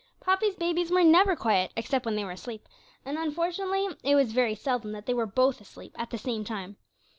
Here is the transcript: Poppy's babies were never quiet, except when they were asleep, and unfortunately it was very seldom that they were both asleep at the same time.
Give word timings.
Poppy's 0.19 0.55
babies 0.55 0.89
were 0.89 1.03
never 1.03 1.35
quiet, 1.35 1.71
except 1.75 2.07
when 2.07 2.15
they 2.15 2.23
were 2.25 2.31
asleep, 2.31 2.67
and 3.05 3.19
unfortunately 3.19 3.87
it 4.03 4.15
was 4.15 4.31
very 4.33 4.55
seldom 4.55 4.93
that 4.93 5.05
they 5.05 5.13
were 5.13 5.27
both 5.27 5.61
asleep 5.61 5.95
at 5.95 6.09
the 6.09 6.17
same 6.17 6.43
time. 6.43 6.77